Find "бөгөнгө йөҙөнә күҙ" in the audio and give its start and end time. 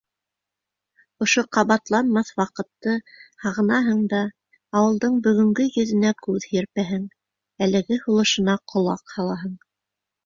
5.29-6.51